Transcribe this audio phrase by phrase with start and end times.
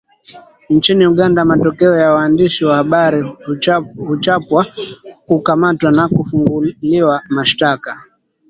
[0.69, 3.23] Nchini Uganda matokeo ya waandishi wa Habari
[4.07, 4.67] kuchapwa
[5.27, 7.97] kukamatwa na kufunguliwa mashtaka